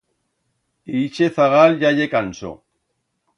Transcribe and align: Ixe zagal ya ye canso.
Ixe 1.01 1.27
zagal 1.35 1.71
ya 1.81 1.89
ye 1.97 2.05
canso. 2.13 2.51